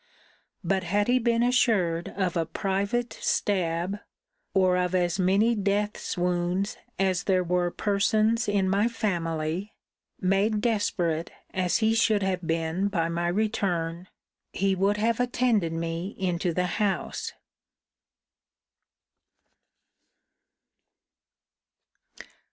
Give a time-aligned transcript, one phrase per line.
[0.63, 3.99] But had he been assured of a private stab,
[4.51, 9.75] or of as many death's wounds as there were persons in my family,
[10.19, 14.07] (made desperate as he should have been by my return,)
[14.53, 17.33] he would have attended me into the house.'